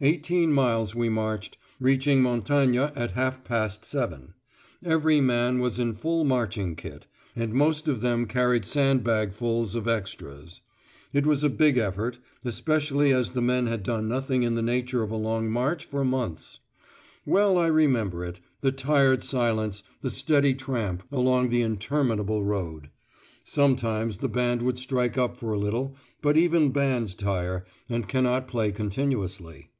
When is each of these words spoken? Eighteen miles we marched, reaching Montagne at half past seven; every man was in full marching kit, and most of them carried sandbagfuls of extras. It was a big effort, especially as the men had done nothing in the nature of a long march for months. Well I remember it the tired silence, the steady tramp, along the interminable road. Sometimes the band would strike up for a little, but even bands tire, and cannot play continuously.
Eighteen 0.00 0.52
miles 0.52 0.94
we 0.94 1.08
marched, 1.08 1.56
reaching 1.78 2.20
Montagne 2.20 2.76
at 2.76 3.12
half 3.12 3.44
past 3.44 3.84
seven; 3.84 4.34
every 4.84 5.20
man 5.20 5.60
was 5.60 5.78
in 5.78 5.94
full 5.94 6.24
marching 6.24 6.74
kit, 6.74 7.06
and 7.36 7.54
most 7.54 7.86
of 7.86 8.00
them 8.00 8.26
carried 8.26 8.64
sandbagfuls 8.64 9.76
of 9.76 9.86
extras. 9.86 10.60
It 11.12 11.24
was 11.26 11.42
a 11.44 11.48
big 11.48 11.78
effort, 11.78 12.18
especially 12.44 13.12
as 13.14 13.30
the 13.30 13.40
men 13.40 13.66
had 13.68 13.84
done 13.84 14.08
nothing 14.08 14.42
in 14.42 14.56
the 14.56 14.60
nature 14.62 15.02
of 15.04 15.12
a 15.12 15.16
long 15.16 15.48
march 15.50 15.86
for 15.86 16.04
months. 16.04 16.58
Well 17.24 17.56
I 17.56 17.68
remember 17.68 18.24
it 18.24 18.40
the 18.62 18.72
tired 18.72 19.22
silence, 19.22 19.84
the 20.02 20.10
steady 20.10 20.54
tramp, 20.54 21.04
along 21.12 21.48
the 21.48 21.62
interminable 21.62 22.42
road. 22.44 22.90
Sometimes 23.44 24.16
the 24.18 24.28
band 24.28 24.60
would 24.60 24.76
strike 24.76 25.16
up 25.16 25.38
for 25.38 25.52
a 25.52 25.58
little, 25.58 25.96
but 26.20 26.36
even 26.36 26.72
bands 26.72 27.14
tire, 27.14 27.64
and 27.88 28.06
cannot 28.08 28.48
play 28.48 28.70
continuously. 28.72 29.70